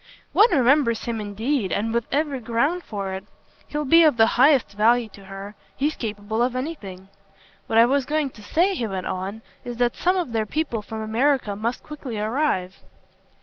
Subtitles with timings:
[0.33, 3.23] "One remembers him indeed, and with every ground for it.
[3.67, 7.07] He'll be of the highest value to her he's capable of anything.
[7.67, 10.81] What I was going to say," he went on, "is that some of their people
[10.81, 12.77] from America must quickly arrive."